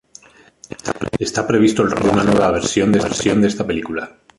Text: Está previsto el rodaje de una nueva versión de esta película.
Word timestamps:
Está 1.19 1.45
previsto 1.45 1.83
el 1.83 1.91
rodaje 1.91 2.07
de 2.07 2.13
una 2.13 2.23
nueva 2.23 2.49
versión 2.53 2.91
de 2.91 3.47
esta 3.47 3.67
película. 3.67 4.15